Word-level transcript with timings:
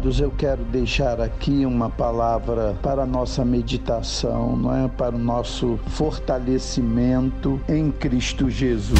Amados, 0.00 0.18
eu 0.18 0.30
quero 0.30 0.64
deixar 0.64 1.20
aqui 1.20 1.66
uma 1.66 1.90
palavra 1.90 2.74
para 2.82 3.02
a 3.02 3.06
nossa 3.06 3.44
meditação, 3.44 4.56
não 4.56 4.74
é? 4.74 4.88
Para 4.88 5.14
o 5.14 5.18
nosso 5.18 5.78
fortalecimento 5.88 7.60
em 7.68 7.92
Cristo 7.92 8.48
Jesus. 8.48 8.98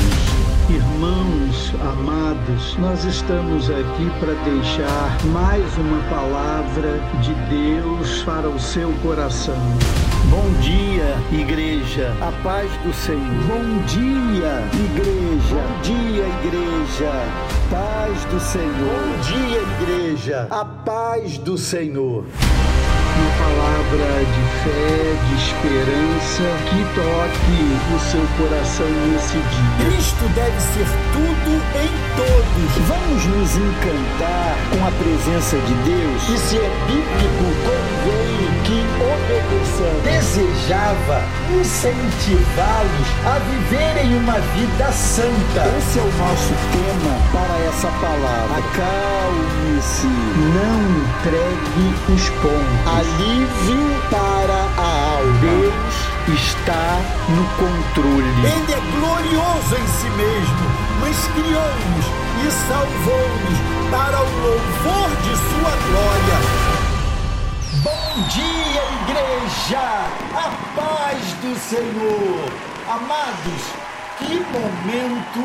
Irmãos 0.69 1.73
amados, 1.81 2.77
nós 2.77 3.03
estamos 3.05 3.71
aqui 3.71 4.11
para 4.21 4.35
deixar 4.45 5.25
mais 5.33 5.65
uma 5.79 6.02
palavra 6.11 7.01
de 7.23 7.32
Deus 7.48 8.23
para 8.25 8.51
o 8.51 8.61
seu 8.61 8.93
coração. 9.03 9.57
Bom 10.29 10.51
dia, 10.61 11.17
igreja. 11.32 12.14
A 12.21 12.30
paz 12.43 12.71
do 12.85 12.93
Senhor. 12.93 13.23
Bom 13.48 13.82
dia, 13.87 14.62
igreja. 14.75 15.55
Bom 15.55 15.80
dia, 15.80 16.27
igreja. 16.45 17.50
Paz 18.11 18.24
do 18.24 18.40
Senhor. 18.40 18.72
Bom 18.74 19.20
dia, 19.20 19.62
igreja. 19.62 20.48
A 20.50 20.64
paz 20.64 21.38
do 21.38 21.56
Senhor 21.56 22.24
uma 23.20 23.30
palavra 23.37 24.24
de 24.24 24.42
fé, 24.62 25.14
de 25.27 25.34
esperança 25.37 26.46
que 26.68 26.80
toque 26.95 27.59
o 27.95 27.98
seu 28.10 28.24
coração 28.38 28.88
nesse 29.12 29.37
dia. 29.37 29.91
Cristo 29.91 30.24
deve 30.34 30.60
ser 30.60 30.87
tudo 31.12 31.52
em 31.77 31.99
todos. 32.20 32.73
Vamos 32.87 33.24
nos 33.24 33.56
encantar 33.56 34.56
com 34.70 34.87
a 34.87 34.91
presença 34.91 35.56
de 35.56 35.74
Deus. 35.88 36.29
E 36.29 36.38
se 36.38 36.56
é 36.59 36.70
bíblico, 36.87 37.45
convém 37.65 38.41
que 38.65 38.84
obedeçamos. 39.01 40.02
Desejava 40.02 41.23
incentivá-los 41.59 43.09
a 43.24 43.38
viverem 43.38 44.16
uma 44.16 44.38
vida 44.55 44.93
santa. 44.93 45.62
Esse 45.79 45.98
é 45.98 46.02
o 46.02 46.12
nosso 46.19 46.55
tema 46.73 47.15
para 47.33 47.59
essa 47.69 47.88
palavra. 48.01 48.59
Acalme-se, 48.59 50.07
não 50.07 50.80
entregue 51.01 52.12
os 52.12 52.29
pontos 52.41 52.80
alívio 52.87 54.01
para 54.10 54.68
a 54.76 55.16
alma. 55.16 55.41
Deus 55.41 56.10
está 56.29 57.01
no 57.29 57.45
controle. 57.57 58.29
Ele 58.45 58.73
é 58.73 58.80
glorioso 58.98 59.74
em 59.76 59.87
si 59.87 60.10
mesmo, 60.10 60.90
mas 61.01 61.16
criou-nos 61.29 62.06
e 62.45 62.51
salvou-nos 62.68 63.59
para 63.90 64.20
o 64.20 64.31
louvor 64.43 65.10
de 65.22 65.34
sua 65.37 65.72
glória. 65.88 66.38
Bom 67.82 68.22
dia, 68.28 68.82
igreja! 69.03 69.87
A 70.34 70.50
paz 70.76 71.22
do 71.42 71.59
Senhor! 71.59 72.70
Amados, 72.88 73.90
que 74.21 74.34
momento 74.34 75.41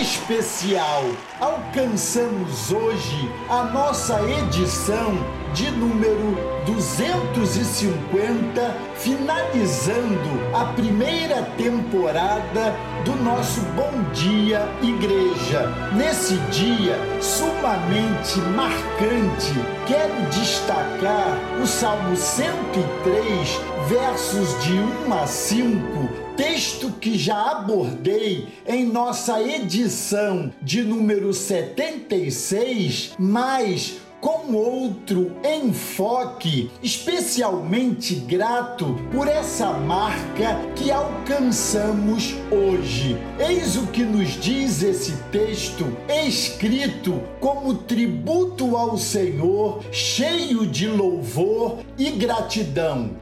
especial! 0.00 1.04
Alcançamos 1.40 2.72
hoje 2.72 3.30
a 3.48 3.62
nossa 3.64 4.20
edição 4.22 5.16
de 5.54 5.70
número 5.70 6.36
250, 6.66 8.76
finalizando 8.96 10.28
a 10.52 10.66
primeira 10.74 11.42
temporada 11.56 12.74
do 13.04 13.14
nosso 13.22 13.60
Bom 13.74 13.92
Dia 14.12 14.68
Igreja. 14.82 15.72
Nesse 15.94 16.34
dia 16.50 16.98
sumamente 17.20 18.40
marcante, 18.54 19.54
quero 19.86 20.14
destacar 20.30 21.38
o 21.62 21.66
Salmo 21.66 22.16
103, 22.16 23.60
versos 23.88 24.62
de 24.62 24.74
1 24.74 25.14
a 25.14 25.26
5, 25.26 26.36
texto 26.36 26.92
que 27.00 27.16
já 27.16 27.52
abordei 27.52 28.46
em 28.66 28.84
nossa 28.84 29.42
edição 29.42 30.52
de 30.60 30.82
número 30.82 31.32
76, 31.32 33.14
mas 33.18 33.98
com 34.20 34.52
outro 34.52 35.32
enfoque, 35.44 36.70
especialmente 36.82 38.16
grato 38.16 38.96
por 39.12 39.28
essa 39.28 39.72
marca 39.72 40.58
que 40.74 40.90
alcançamos 40.90 42.34
hoje. 42.50 43.16
Eis 43.38 43.76
o 43.76 43.86
que 43.86 44.02
nos 44.02 44.30
diz 44.40 44.82
esse 44.82 45.12
texto, 45.30 45.86
escrito 46.08 47.22
como 47.40 47.74
tributo 47.74 48.76
ao 48.76 48.98
Senhor, 48.98 49.84
cheio 49.92 50.66
de 50.66 50.88
louvor 50.88 51.78
e 51.96 52.10
gratidão. 52.10 53.12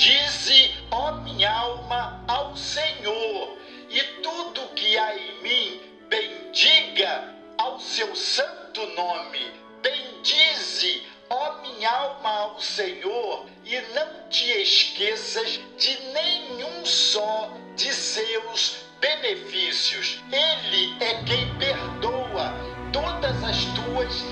Bendize, 0.00 0.74
ó 0.90 1.12
minha 1.16 1.52
alma, 1.52 2.24
ao 2.26 2.56
Senhor, 2.56 3.58
e 3.90 4.00
tudo 4.22 4.74
que 4.74 4.96
há 4.96 5.14
em 5.14 5.42
mim, 5.42 5.80
bendiga 6.08 7.34
ao 7.58 7.78
seu 7.78 8.16
santo 8.16 8.86
nome 8.96 9.52
Bendize, 9.82 11.02
ó 11.28 11.60
minha 11.60 11.90
alma, 11.90 12.30
ao 12.30 12.60
Senhor 12.60 13.44
e 13.62 13.78
não 13.94 14.28
te 14.30 14.50
esqueças 14.62 15.60
de 15.76 16.00
nenhum 16.14 16.84
só 16.86 17.52
de 17.76 17.92
seus 17.92 18.76
benefícios. 19.00 20.18
Ele 20.32 20.96
é 21.04 21.22
quem 21.24 21.58
perdoa 21.58 22.54
todas 22.90 23.44
as 23.44 23.64
tuas 23.74 24.22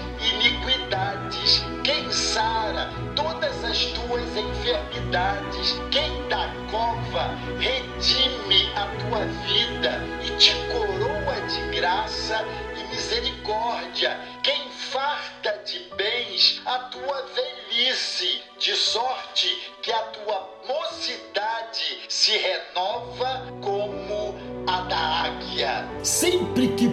as 3.68 3.84
tuas 3.84 4.36
enfermidades, 4.36 5.76
quem 5.90 6.26
da 6.28 6.50
cova 6.70 7.36
redime 7.58 8.70
a 8.74 8.86
tua 8.96 9.24
vida 9.46 10.00
e 10.24 10.36
te 10.38 10.54
coroa 10.72 11.40
de 11.46 11.76
graça 11.76 12.44
e 12.78 12.88
misericórdia, 12.88 14.18
quem 14.42 14.70
farta 14.70 15.52
de 15.66 15.80
bens 15.96 16.62
a 16.64 16.78
tua 16.78 17.26
velhice, 17.34 18.42
de 18.58 18.74
sorte 18.74 19.74
que 19.82 19.92
a 19.92 20.02
tua 20.02 20.48
mocidade 20.66 22.06
se 22.08 22.38
renova 22.38 23.52
como 23.60 24.34
a 24.66 24.80
da 24.82 24.98
águia. 24.98 25.86
Sempre 26.02 26.68
que 26.68 26.88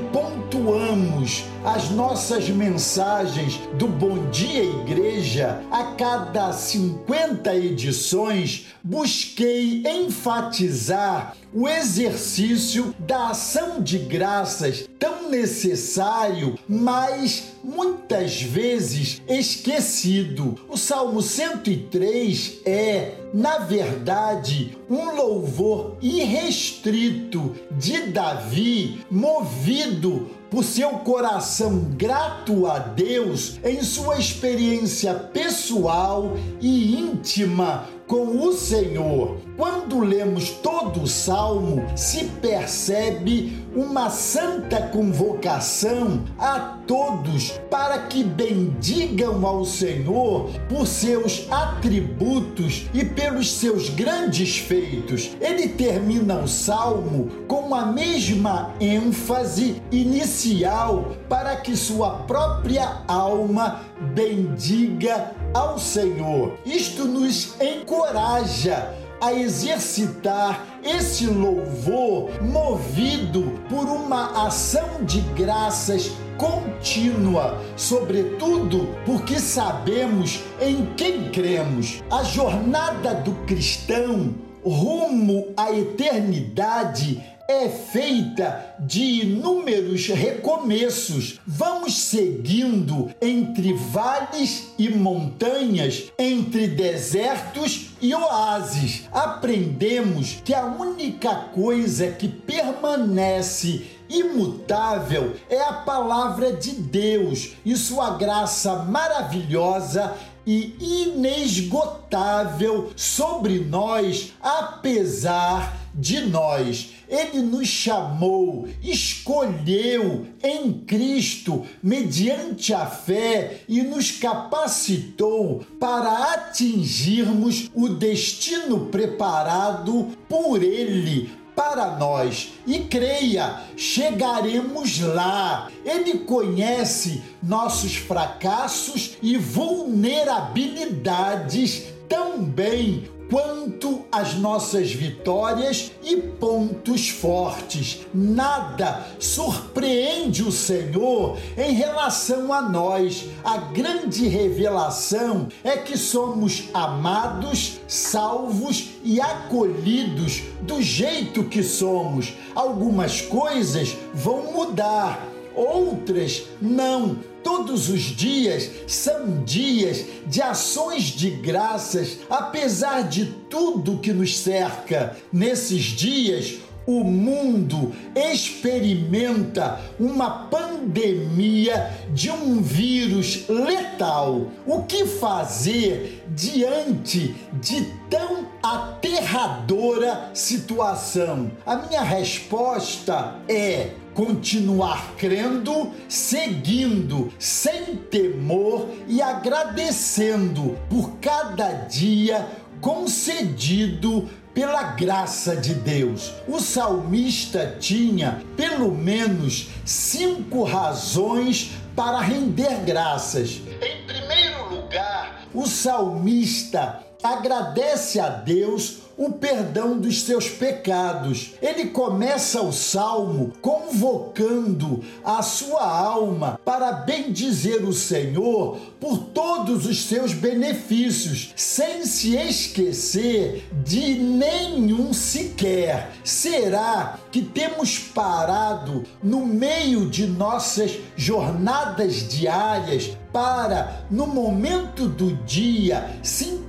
pontuamos 0.75 1.45
as 1.63 1.89
nossas 1.89 2.49
mensagens 2.49 3.59
do 3.77 3.87
Bom 3.87 4.29
Dia 4.29 4.63
Igreja, 4.63 5.61
a 5.71 5.95
cada 5.95 6.51
50 6.51 7.55
edições, 7.55 8.67
busquei 8.83 9.83
enfatizar 9.87 11.35
o 11.53 11.67
exercício 11.69 12.93
da 12.99 13.29
ação 13.29 13.81
de 13.81 13.97
graças 13.97 14.87
tão 14.99 15.29
necessário, 15.29 16.59
mas 16.67 17.53
muitas 17.63 18.41
vezes 18.41 19.21
esquecido. 19.27 20.55
O 20.67 20.77
Salmo 20.77 21.21
103 21.21 22.59
é, 22.65 23.13
na 23.33 23.59
verdade, 23.59 24.77
um 24.89 25.15
louvor 25.15 25.95
irrestrito 26.01 27.55
de 27.71 28.01
Davi, 28.07 28.99
movido 29.09 30.29
por 30.55 30.63
seu 30.63 30.91
coração 30.99 31.79
grato 31.97 32.65
a 32.65 32.79
Deus 32.79 33.59
em 33.61 33.83
sua 33.83 34.17
experiência 34.17 35.13
pessoal 35.13 36.37
e 36.61 36.97
íntima 36.97 37.89
com 38.07 38.47
o 38.47 38.53
Senhor. 38.53 39.37
Quando 39.57 39.99
lemos 39.99 40.49
todo 40.49 41.03
o 41.03 41.07
salmo, 41.07 41.85
se 41.95 42.25
percebe 42.25 43.65
uma 43.73 44.09
santa 44.09 44.81
convocação 44.81 46.23
a 46.37 46.59
todos 46.85 47.51
para 47.69 47.99
que 47.99 48.23
bendigam 48.23 49.45
ao 49.45 49.65
Senhor 49.65 50.49
por 50.67 50.85
seus 50.85 51.47
atributos 51.49 52.87
e 52.93 53.05
pelos 53.05 53.51
seus 53.51 53.89
grandes 53.89 54.57
feitos. 54.57 55.31
Ele 55.39 55.69
termina 55.69 56.39
o 56.39 56.47
salmo 56.47 57.29
com 57.47 57.73
a 57.73 57.85
mesma 57.85 58.73
ênfase 58.79 59.81
inicial 59.91 61.15
para 61.29 61.55
que 61.57 61.75
sua 61.75 62.11
própria 62.27 63.01
alma 63.07 63.81
bendiga 64.13 65.31
ao 65.53 65.79
Senhor. 65.79 66.57
Isto 66.65 67.05
nos 67.05 67.59
encoraja 67.59 68.93
a 69.21 69.33
exercitar 69.33 70.79
esse 70.83 71.25
louvor 71.25 72.29
movido 72.43 73.59
por 73.69 73.85
uma 73.85 74.45
ação 74.45 75.03
de 75.03 75.21
graças 75.35 76.11
contínua, 76.37 77.61
sobretudo 77.75 78.89
porque 79.05 79.39
sabemos 79.39 80.41
em 80.61 80.85
quem 80.95 81.31
cremos. 81.31 82.03
A 82.11 82.23
jornada 82.23 83.15
do 83.15 83.31
cristão 83.45 84.35
rumo 84.63 85.53
à 85.55 85.71
eternidade 85.71 87.23
é 87.47 87.69
feita 87.69 88.75
de 88.79 89.01
inúmeros 89.21 90.07
recomeços. 90.07 91.39
Vamos 91.45 91.95
seguindo 91.95 93.11
entre 93.21 93.73
vales 93.73 94.73
e 94.77 94.89
montanhas, 94.89 96.11
entre 96.17 96.67
desertos 96.67 97.91
e 98.01 98.13
oásis. 98.13 99.03
Aprendemos 99.11 100.41
que 100.43 100.53
a 100.53 100.65
única 100.65 101.35
coisa 101.53 102.11
que 102.11 102.27
permanece 102.27 103.85
imutável 104.09 105.35
é 105.49 105.61
a 105.61 105.73
palavra 105.73 106.53
de 106.53 106.71
Deus 106.71 107.53
e 107.65 107.75
sua 107.75 108.17
graça 108.17 108.83
maravilhosa 108.83 110.15
e 110.45 110.75
inesgotável 111.07 112.91
sobre 112.95 113.59
nós, 113.59 114.33
apesar 114.41 115.75
de 115.93 116.21
nós. 116.21 116.94
Ele 117.09 117.41
nos 117.41 117.67
chamou, 117.67 118.67
escolheu 118.83 120.27
em 120.43 120.73
Cristo, 120.73 121.65
mediante 121.81 122.73
a 122.73 122.85
fé, 122.85 123.61
e 123.67 123.81
nos 123.81 124.11
capacitou 124.11 125.65
para 125.79 126.33
atingirmos 126.33 127.71
o 127.73 127.89
destino 127.89 128.87
preparado 128.87 130.09
por 130.27 130.61
Ele 130.63 131.29
para 131.55 131.97
nós. 131.97 132.49
E 132.67 132.79
creia, 132.79 133.61
chegaremos 133.77 134.99
lá. 134.99 135.71
Ele 135.85 136.17
conhece 136.19 137.23
nossos 137.41 137.95
fracassos 137.95 139.17
e 139.21 139.37
vulnerabilidades 139.37 141.85
tão 142.09 142.43
bem 142.43 143.07
quanto 143.29 144.05
as 144.11 144.35
nossas 144.35 144.91
vitórias 144.91 145.91
e 146.03 146.17
pontos 146.17 147.09
fortes. 147.09 148.01
Nada 148.13 149.05
surpreende 149.19 150.43
o 150.43 150.51
Senhor 150.51 151.37
em 151.57 151.73
relação 151.73 152.53
a 152.53 152.61
nós. 152.61 153.25
A 153.43 153.57
grande 153.57 154.27
revelação 154.27 155.47
é 155.63 155.77
que 155.77 155.97
somos 155.97 156.69
amados, 156.73 157.79
salvos 157.87 158.89
e 159.03 159.19
acolhidos 159.19 160.43
do 160.61 160.81
jeito 160.81 161.43
que 161.43 161.63
somos. 161.63 162.33
Algumas 162.53 163.21
coisas 163.21 163.95
vão 164.13 164.53
mudar, 164.53 165.27
outras 165.55 166.43
não 166.61 167.17
Todos 167.45 167.89
os 167.89 168.01
dias 168.01 168.71
são 168.87 169.43
dias 169.43 170.03
de 170.25 170.41
ações 170.41 171.03
de 171.03 171.29
graças, 171.29 172.17
apesar 172.27 173.07
de 173.07 173.25
tudo 173.47 173.99
que 173.99 174.11
nos 174.11 174.39
cerca. 174.39 175.15
Nesses 175.31 175.83
dias, 175.83 176.55
o 176.87 177.03
mundo 177.03 177.93
experimenta 178.15 179.79
uma 179.99 180.47
pandemia 180.47 181.93
de 182.11 182.31
um 182.31 182.63
vírus 182.63 183.47
letal. 183.47 184.47
O 184.65 184.81
que 184.81 185.05
fazer 185.05 186.25
diante 186.29 187.35
de 187.61 187.93
tão 188.09 188.47
aterradora 188.63 190.31
situação? 190.33 191.51
A 191.63 191.75
minha 191.75 192.01
resposta 192.01 193.35
é 193.47 193.91
continuar 194.15 195.13
crendo, 195.17 195.91
seguindo, 196.07 197.31
sem 197.37 197.97
temor 197.97 198.89
e 199.07 199.21
agradecendo 199.21 200.79
por 200.89 201.17
cada 201.17 201.71
dia 201.85 202.47
concedido 202.79 204.27
pela 204.53 204.83
graça 204.93 205.55
de 205.55 205.73
Deus. 205.73 206.33
O 206.47 206.61
salmista 206.61 207.75
tinha 207.77 208.41
pelo 208.55 208.89
menos 208.89 209.67
cinco 209.83 210.63
razões 210.63 211.71
para 211.93 212.19
render 212.21 212.85
graças. 212.85 213.61
Em 213.81 214.05
primeiro 214.07 214.69
lugar, 214.73 215.45
o 215.53 215.67
salmista 215.67 217.03
agradece 217.21 218.19
a 218.19 218.29
Deus 218.29 219.04
o 219.17 219.31
perdão 219.33 219.97
dos 219.97 220.23
seus 220.23 220.49
pecados. 220.49 221.53
Ele 221.61 221.85
começa 221.87 222.61
o 222.61 222.71
salmo 222.71 223.53
convocando 223.61 225.03
a 225.23 225.41
sua 225.41 225.85
alma 225.85 226.59
para 226.65 226.91
bendizer 226.91 227.83
o 227.83 227.93
Senhor 227.93 228.77
por 228.99 229.17
todos 229.17 229.85
os 229.85 230.05
seus 230.05 230.33
benefícios, 230.33 231.53
sem 231.55 232.05
se 232.05 232.35
esquecer 232.35 233.67
de 233.83 234.15
nenhum 234.15 235.13
sequer. 235.13 236.11
Será 236.23 237.19
que 237.31 237.41
temos 237.41 237.99
parado 237.99 239.03
no 239.21 239.45
meio 239.45 240.09
de 240.09 240.25
nossas 240.25 240.97
jornadas 241.15 242.27
diárias 242.27 243.17
para, 243.31 244.05
no 244.09 244.25
momento 244.25 245.07
do 245.09 245.35
dia, 245.43 246.17
simplesmente 246.23 246.64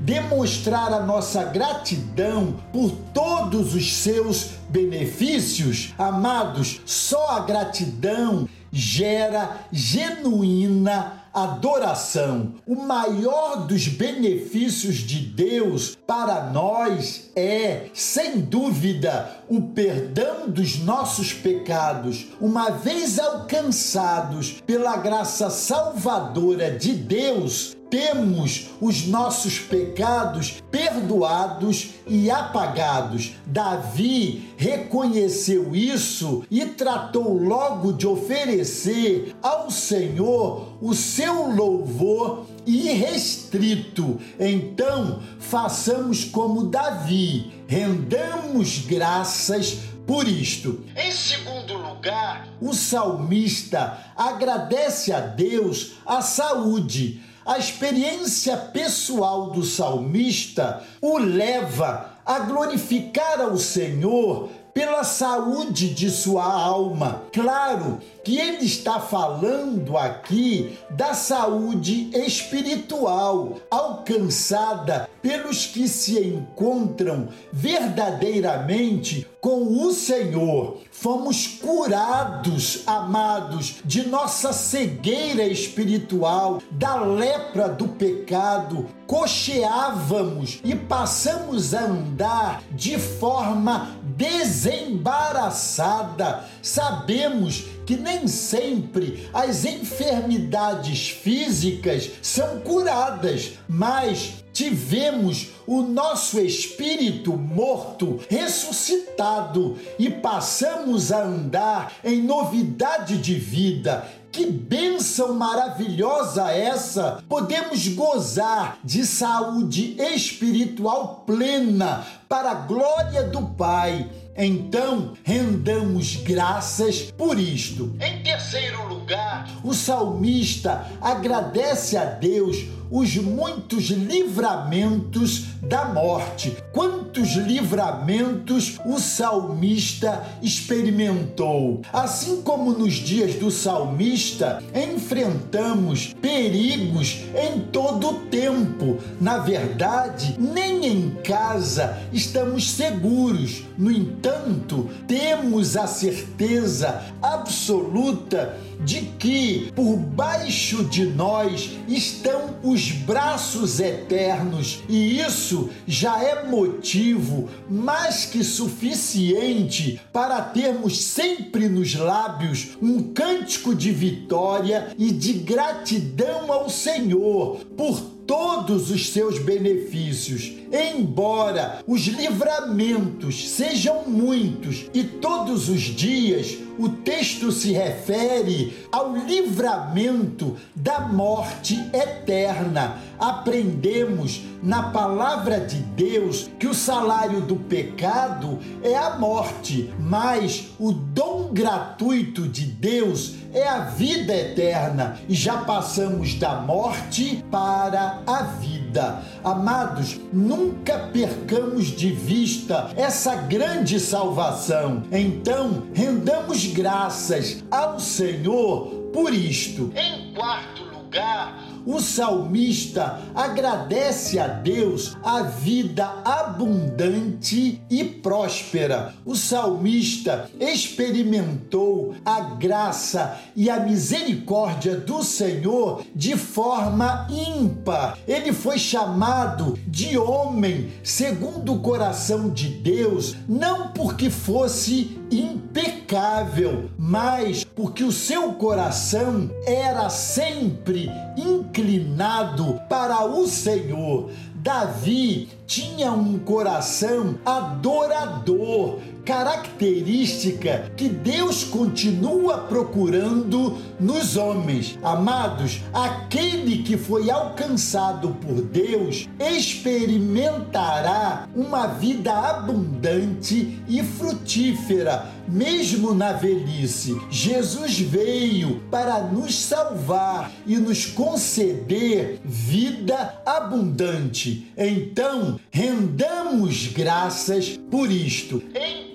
demonstrar 0.00 0.92
a 0.92 1.02
nossa 1.02 1.44
gratidão 1.44 2.56
por 2.72 2.90
todos 3.12 3.74
os 3.74 3.94
seus 3.94 4.50
benefícios? 4.68 5.94
Amados, 5.98 6.80
só 6.84 7.30
a 7.30 7.40
gratidão 7.40 8.48
gera 8.72 9.66
genuína 9.72 11.18
adoração. 11.32 12.54
O 12.66 12.74
maior 12.74 13.66
dos 13.66 13.86
benefícios 13.86 14.96
de 14.96 15.20
Deus 15.20 15.96
para 16.06 16.50
nós 16.50 17.30
é, 17.36 17.86
sem 17.94 18.40
dúvida, 18.40 19.30
o 19.48 19.60
perdão 19.62 20.48
dos 20.48 20.78
nossos 20.78 21.32
pecados. 21.32 22.26
Uma 22.40 22.70
vez 22.70 23.18
alcançados 23.18 24.60
pela 24.66 24.96
graça 24.96 25.50
salvadora 25.50 26.70
de 26.70 26.92
Deus, 26.92 27.76
temos 27.90 28.70
os 28.80 29.06
nossos 29.06 29.58
pecados 29.58 30.62
perdoados 30.70 31.90
e 32.06 32.30
apagados. 32.30 33.32
Davi 33.46 34.54
reconheceu 34.56 35.74
isso 35.74 36.44
e 36.50 36.64
tratou 36.66 37.36
logo 37.38 37.92
de 37.92 38.06
oferecer 38.06 39.34
ao 39.42 39.70
Senhor 39.70 40.68
o 40.80 40.94
seu 40.94 41.50
louvor 41.50 42.46
irrestrito. 42.66 44.20
Então, 44.38 45.22
façamos 45.38 46.24
como 46.24 46.66
Davi, 46.66 47.52
rendamos 47.66 48.78
graças 48.86 49.78
por 50.06 50.26
isto. 50.26 50.84
Em 50.96 51.12
segundo 51.12 51.76
lugar, 51.76 52.48
o 52.60 52.72
salmista 52.72 53.98
agradece 54.16 55.12
a 55.12 55.20
Deus 55.20 55.98
a 56.06 56.22
saúde 56.22 57.22
a 57.48 57.58
experiência 57.58 58.58
pessoal 58.58 59.48
do 59.50 59.64
salmista 59.64 60.84
o 61.00 61.16
leva 61.16 62.10
a 62.26 62.40
glorificar 62.40 63.40
ao 63.40 63.56
Senhor 63.56 64.50
pela 64.78 65.02
saúde 65.02 65.92
de 65.92 66.08
sua 66.08 66.44
alma. 66.44 67.24
Claro 67.32 67.98
que 68.22 68.38
ele 68.38 68.64
está 68.64 69.00
falando 69.00 69.98
aqui 69.98 70.78
da 70.90 71.14
saúde 71.14 72.10
espiritual 72.14 73.56
alcançada 73.68 75.10
pelos 75.20 75.66
que 75.66 75.88
se 75.88 76.16
encontram 76.20 77.28
verdadeiramente 77.52 79.26
com 79.40 79.84
o 79.84 79.92
Senhor. 79.92 80.78
Fomos 80.90 81.46
curados, 81.46 82.82
amados, 82.86 83.76
de 83.84 84.06
nossa 84.08 84.52
cegueira 84.52 85.44
espiritual, 85.44 86.60
da 86.72 86.96
lepra 86.96 87.68
do 87.68 87.88
pecado, 87.88 88.86
cocheávamos 89.06 90.60
e 90.64 90.74
passamos 90.74 91.72
a 91.72 91.84
andar 91.84 92.62
de 92.72 92.98
forma 92.98 93.97
desembaraçada. 94.18 96.44
Sabemos 96.60 97.64
que 97.86 97.96
nem 97.96 98.26
sempre 98.26 99.30
as 99.32 99.64
enfermidades 99.64 101.08
físicas 101.08 102.10
são 102.20 102.58
curadas, 102.60 103.52
mas 103.68 104.44
tivemos 104.52 105.50
o 105.66 105.82
nosso 105.82 106.40
espírito 106.40 107.36
morto 107.36 108.18
ressuscitado 108.28 109.78
e 109.98 110.10
passamos 110.10 111.12
a 111.12 111.22
andar 111.22 111.92
em 112.02 112.20
novidade 112.20 113.18
de 113.18 113.34
vida. 113.34 114.04
Que 114.30 114.46
bênção 114.46 115.34
maravilhosa 115.34 116.50
essa! 116.52 117.22
Podemos 117.28 117.88
gozar 117.88 118.78
de 118.84 119.04
saúde 119.06 119.96
espiritual 119.98 121.24
plena 121.26 122.06
para 122.28 122.50
a 122.50 122.54
glória 122.54 123.24
do 123.24 123.42
Pai 123.42 124.08
então, 124.40 125.14
rendamos 125.24 126.14
graças 126.14 127.10
por 127.10 127.40
isto. 127.40 127.96
Em 128.00 128.22
terceiro 128.22 128.86
lugar, 128.86 128.98
lugar, 129.08 129.48
o 129.64 129.72
salmista 129.72 130.86
agradece 131.00 131.96
a 131.96 132.04
Deus 132.04 132.58
os 132.90 133.16
muitos 133.16 133.84
livramentos 133.86 135.46
da 135.62 135.86
morte. 135.86 136.56
Quantos 136.72 137.34
livramentos 137.36 138.78
o 138.84 138.98
salmista 138.98 140.24
experimentou? 140.42 141.82
Assim 141.92 142.42
como 142.42 142.72
nos 142.72 142.94
dias 142.94 143.34
do 143.34 143.50
salmista, 143.50 144.62
enfrentamos 144.74 146.14
perigos 146.20 147.24
em 147.34 147.60
todo 147.60 148.08
o 148.08 148.14
tempo. 148.26 148.98
Na 149.20 149.38
verdade, 149.38 150.36
nem 150.38 150.86
em 150.86 151.10
casa 151.22 151.98
estamos 152.12 152.70
seguros. 152.70 153.64
No 153.76 153.90
entanto, 153.90 154.88
temos 155.06 155.76
a 155.76 155.86
certeza 155.86 157.02
absoluta 157.22 158.56
de 158.84 159.02
que 159.18 159.72
por 159.74 159.96
baixo 159.96 160.84
de 160.84 161.04
nós 161.06 161.70
estão 161.88 162.56
os 162.62 162.77
braços 162.86 163.80
eternos, 163.80 164.82
e 164.88 165.20
isso 165.20 165.70
já 165.86 166.22
é 166.22 166.46
motivo 166.46 167.48
mais 167.68 168.24
que 168.24 168.42
suficiente 168.44 170.00
para 170.12 170.40
termos 170.40 171.00
sempre 171.00 171.68
nos 171.68 171.94
lábios 171.94 172.76
um 172.80 173.12
cântico 173.12 173.74
de 173.74 173.90
vitória 173.90 174.88
e 174.98 175.10
de 175.10 175.32
gratidão 175.34 176.52
ao 176.52 176.68
Senhor 176.68 177.58
por 177.76 178.17
todos 178.28 178.90
os 178.90 179.08
seus 179.08 179.38
benefícios. 179.38 180.52
Embora 180.70 181.82
os 181.86 182.02
livramentos 182.02 183.48
sejam 183.48 184.04
muitos 184.06 184.84
e 184.92 185.02
todos 185.02 185.70
os 185.70 185.80
dias 185.80 186.58
o 186.78 186.90
texto 186.90 187.50
se 187.50 187.72
refere 187.72 188.86
ao 188.92 189.16
livramento 189.16 190.56
da 190.76 191.00
morte 191.00 191.74
eterna. 191.92 193.02
Aprendemos 193.18 194.42
na 194.62 194.90
palavra 194.90 195.60
de 195.60 195.76
Deus 195.76 196.50
que 196.58 196.66
o 196.66 196.74
salário 196.74 197.40
do 197.40 197.56
pecado 197.56 198.58
é 198.82 198.96
a 198.96 199.18
morte, 199.18 199.92
mas 199.98 200.68
o 200.78 200.92
dom 200.92 201.50
gratuito 201.52 202.48
de 202.48 202.64
Deus 202.64 203.34
é 203.52 203.66
a 203.66 203.80
vida 203.80 204.34
eterna 204.34 205.18
e 205.28 205.34
já 205.34 205.58
passamos 205.58 206.34
da 206.34 206.60
morte 206.60 207.44
para 207.50 208.22
a 208.26 208.42
vida. 208.42 209.22
Amados, 209.42 210.18
nunca 210.32 210.98
percamos 211.12 211.86
de 211.86 212.10
vista 212.12 212.90
essa 212.96 213.34
grande 213.34 213.98
salvação. 214.00 215.02
Então, 215.10 215.84
rendamos 215.94 216.66
graças 216.66 217.64
ao 217.70 217.98
Senhor 217.98 218.86
por 219.12 219.32
isto. 219.32 219.92
Em 219.94 220.32
quarto 220.34 220.84
lugar, 220.84 221.67
o 221.86 222.00
salmista 222.00 223.20
agradece 223.34 224.38
a 224.38 224.46
Deus 224.46 225.16
a 225.22 225.42
vida 225.42 226.06
abundante 226.24 227.80
e 227.90 228.04
próspera. 228.04 229.14
O 229.24 229.34
salmista 229.34 230.50
experimentou 230.60 232.14
a 232.24 232.40
graça 232.40 233.38
e 233.56 233.70
a 233.70 233.80
misericórdia 233.80 234.96
do 234.96 235.22
Senhor 235.22 236.04
de 236.14 236.36
forma 236.36 237.26
ímpar. 237.30 238.18
Ele 238.26 238.52
foi 238.52 238.78
chamado 238.78 239.78
de 239.86 240.18
homem 240.18 240.90
segundo 241.02 241.74
o 241.74 241.80
coração 241.80 242.50
de 242.50 242.68
Deus, 242.68 243.36
não 243.48 243.88
porque 243.88 244.30
fosse 244.30 245.17
impecável, 245.30 246.90
mas 246.98 247.64
porque 247.64 248.04
o 248.04 248.12
seu 248.12 248.52
coração 248.54 249.50
era 249.66 250.08
sempre 250.08 251.10
inclinado 251.36 252.80
para 252.88 253.24
o 253.24 253.46
Senhor. 253.46 254.30
Davi 254.54 255.48
tinha 255.66 256.12
um 256.12 256.38
coração 256.38 257.38
adorador, 257.44 258.98
característica 259.28 260.90
que 260.96 261.06
Deus 261.06 261.62
continua 261.62 262.60
procurando 262.60 263.76
nos 264.00 264.38
homens. 264.38 264.98
Amados, 265.02 265.82
aquele 265.92 266.82
que 266.82 266.96
foi 266.96 267.30
alcançado 267.30 268.30
por 268.40 268.62
Deus 268.62 269.28
experimentará 269.38 271.46
uma 271.54 271.88
vida 271.88 272.32
abundante 272.32 273.78
e 273.86 274.02
frutífera, 274.02 275.26
mesmo 275.46 276.14
na 276.14 276.32
velhice. 276.32 277.20
Jesus 277.30 278.00
veio 278.00 278.80
para 278.90 279.24
nos 279.24 279.54
salvar 279.54 280.50
e 280.66 280.78
nos 280.78 281.04
conceder 281.04 282.40
vida 282.42 283.42
abundante. 283.44 284.72
Então, 284.74 285.60
rendamos 285.70 286.86
graças 286.86 287.78
por 287.90 288.10
isto. 288.10 288.62
Em 288.74 289.07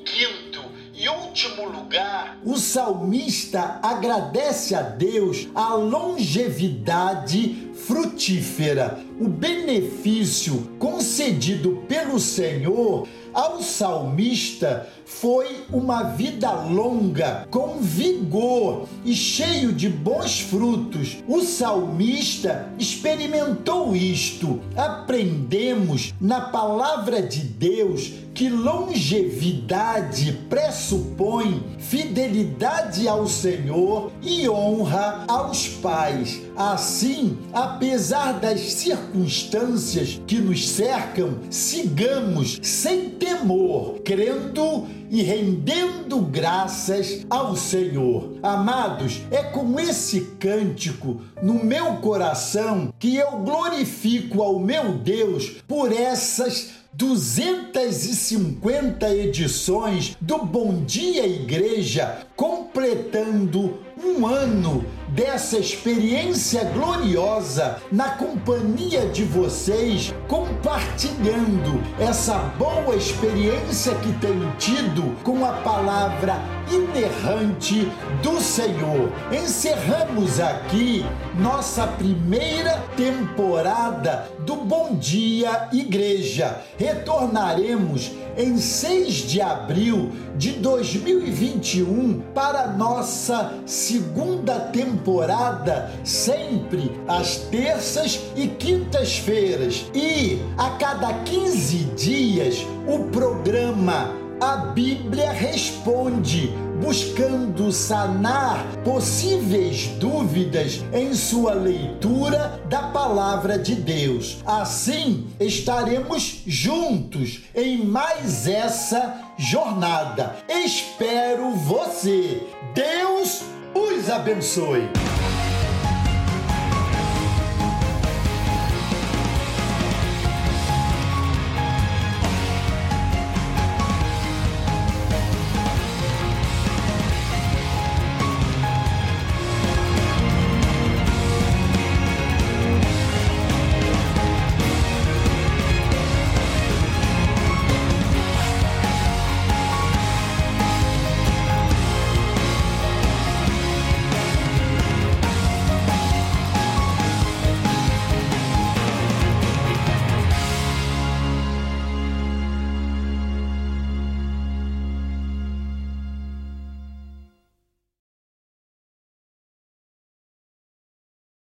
último 1.34 1.66
lugar, 1.68 2.38
o 2.46 2.56
salmista 2.58 3.80
agradece 3.82 4.76
a 4.76 4.84
Deus 4.84 5.48
a 5.56 5.74
longevidade 5.74 7.72
frutífera, 7.74 9.00
o 9.20 9.28
benefício 9.28 10.70
concedido 10.78 11.84
pelo 11.88 12.20
Senhor 12.20 13.08
ao 13.34 13.64
salmista 13.64 14.88
foi 15.06 15.66
uma 15.72 16.04
vida 16.04 16.52
longa, 16.52 17.48
com 17.50 17.80
vigor 17.80 18.88
e 19.04 19.16
cheio 19.16 19.74
de 19.74 19.90
bons 19.90 20.40
frutos. 20.40 21.18
O 21.28 21.42
salmista 21.42 22.72
experimentou 22.78 23.96
isto. 23.96 24.62
Aprendemos 24.76 26.14
na 26.22 26.42
palavra 26.42 27.22
de 27.24 27.40
Deus 27.40 28.12
que 28.34 28.50
longevidade 28.50 30.34
pressupõe 30.50 31.64
fidelidade 31.78 33.08
ao 33.08 33.28
Senhor 33.28 34.12
e 34.22 34.50
honra 34.50 35.26
aos 35.28 35.68
pais. 35.68 36.42
Assim, 36.56 37.38
apesar 37.52 38.34
das 38.34 38.74
circunstâncias 38.74 40.20
que 40.26 40.40
nos 40.40 40.68
cercam, 40.70 41.40
sigamos 41.50 42.60
sem 42.62 43.10
temor, 43.12 44.00
crendo 44.04 44.88
e 45.10 45.22
rendendo 45.22 46.20
graças 46.22 47.26
ao 47.30 47.56
Senhor. 47.56 48.38
Amados, 48.42 49.22
é 49.30 49.44
com 49.44 49.80
esse 49.80 50.22
cântico 50.40 51.22
no 51.42 51.64
meu 51.64 51.98
coração 51.98 52.92
que 52.98 53.16
eu 53.16 53.32
glorifico 53.40 54.42
ao 54.42 54.58
meu 54.58 54.98
Deus 54.98 55.58
por 55.68 55.92
essas 55.92 56.83
250 56.94 59.10
edições 59.16 60.16
do 60.22 60.46
Bom 60.46 60.84
Dia 60.86 61.26
Igreja, 61.26 62.28
completando 62.36 63.80
um 64.04 64.28
ano 64.28 64.86
dessa 65.14 65.58
experiência 65.58 66.64
gloriosa 66.66 67.78
na 67.92 68.10
companhia 68.12 69.08
de 69.08 69.24
vocês, 69.24 70.14
compartilhando 70.28 71.82
essa 72.00 72.38
boa 72.58 72.96
experiência 72.96 73.94
que 73.96 74.12
tenho 74.14 74.52
tido 74.58 75.16
com 75.24 75.46
a 75.46 75.54
palavra 75.54 76.42
inerrante 76.72 77.92
do 78.24 78.42
Senhor. 78.42 79.12
Encerramos 79.32 80.40
aqui 80.40 81.06
nossa 81.38 81.86
primeira 81.86 82.84
temporada 82.98 84.28
do 84.40 84.56
Bom 84.56 84.96
Dia 84.96 85.70
Igreja. 85.72 86.62
Retornaremos 86.78 88.12
em 88.36 88.58
6 88.58 89.14
de 89.14 89.42
abril 89.42 90.12
de 90.36 90.54
2021 90.54 92.22
para 92.34 92.68
nossa 92.68 93.54
segunda 93.94 94.60
temporada, 94.60 95.92
sempre 96.04 97.00
às 97.08 97.38
terças 97.38 98.20
e 98.36 98.48
quintas-feiras. 98.48 99.86
E 99.94 100.40
a 100.58 100.72
cada 100.72 101.14
15 101.20 101.78
dias, 101.96 102.66
o 102.88 103.04
programa 103.12 104.10
A 104.42 104.58
Bíblia 104.74 105.32
Responde 105.32 106.52
buscando 106.82 107.72
sanar 107.72 108.66
possíveis 108.84 109.88
dúvidas 110.00 110.82
em 110.92 111.14
sua 111.14 111.54
leitura 111.54 112.60
da 112.68 112.88
palavra 112.88 113.60
de 113.60 113.76
Deus. 113.76 114.40
Assim, 114.44 115.28
estaremos 115.40 116.42
juntos 116.48 117.44
em 117.56 117.86
mais 117.86 118.48
essa 118.48 119.22
jornada. 119.38 120.36
Espero 120.50 121.52
você. 121.52 122.42
Deus 122.74 123.44
os 123.74 124.10
abençoe. 124.10 124.90